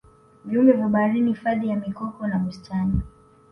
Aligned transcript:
viumbe 0.45 0.71
vya 0.73 0.87
baharini 0.87 1.29
Hifadhi 1.31 1.67
ya 1.69 1.75
mikoko 1.75 2.27
na 2.27 2.39
bustani 2.39 3.01